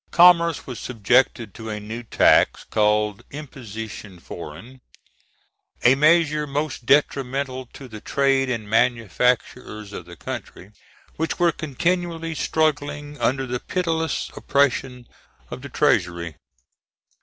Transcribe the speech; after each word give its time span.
Commerce 0.09 0.65
was 0.65 0.79
subjected 0.79 1.53
to 1.53 1.69
a 1.69 1.79
new 1.79 2.01
tax 2.01 2.63
called 2.63 3.21
imposition 3.29 4.17
foraine, 4.19 4.81
a 5.83 5.93
measure 5.93 6.47
most 6.47 6.87
detrimental 6.87 7.67
to 7.67 7.87
the 7.87 8.01
trade 8.01 8.49
and 8.49 8.67
manufactures 8.67 9.93
of 9.93 10.05
the 10.05 10.15
country, 10.15 10.71
which 11.17 11.37
were 11.37 11.51
continually 11.51 12.33
struggling 12.33 13.15
under 13.19 13.45
the 13.45 13.59
pitiless 13.59 14.31
oppression 14.35 15.05
of 15.51 15.61
the 15.61 15.69
treasury. 15.69 16.35